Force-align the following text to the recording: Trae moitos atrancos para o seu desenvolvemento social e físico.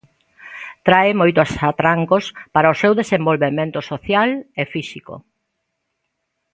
Trae 0.87 1.11
moitos 1.21 1.49
atrancos 1.71 2.25
para 2.53 2.73
o 2.73 2.77
seu 2.81 2.91
desenvolvemento 3.01 3.79
social 3.91 4.29
e 4.61 4.63
físico. 4.73 5.13